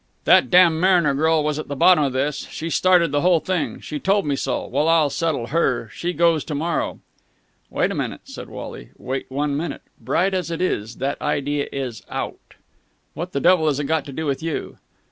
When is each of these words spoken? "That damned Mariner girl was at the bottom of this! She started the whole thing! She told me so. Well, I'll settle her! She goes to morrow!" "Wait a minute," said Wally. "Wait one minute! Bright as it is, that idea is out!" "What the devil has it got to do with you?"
"That 0.23 0.49
damned 0.49 0.81
Mariner 0.81 1.13
girl 1.13 1.43
was 1.43 1.59
at 1.59 1.67
the 1.67 1.75
bottom 1.75 2.03
of 2.03 2.11
this! 2.11 2.47
She 2.49 2.71
started 2.71 3.11
the 3.11 3.21
whole 3.21 3.39
thing! 3.39 3.79
She 3.81 3.99
told 3.99 4.25
me 4.25 4.35
so. 4.35 4.65
Well, 4.65 4.87
I'll 4.87 5.11
settle 5.11 5.45
her! 5.49 5.91
She 5.93 6.11
goes 6.11 6.43
to 6.45 6.55
morrow!" 6.55 7.01
"Wait 7.69 7.91
a 7.91 7.93
minute," 7.93 8.21
said 8.23 8.49
Wally. 8.49 8.89
"Wait 8.97 9.29
one 9.29 9.55
minute! 9.55 9.83
Bright 10.01 10.33
as 10.33 10.49
it 10.49 10.59
is, 10.59 10.95
that 10.95 11.21
idea 11.21 11.67
is 11.71 12.01
out!" 12.09 12.55
"What 13.13 13.31
the 13.31 13.39
devil 13.39 13.67
has 13.67 13.79
it 13.79 13.83
got 13.83 14.03
to 14.05 14.11
do 14.11 14.25
with 14.25 14.41
you?" 14.41 14.79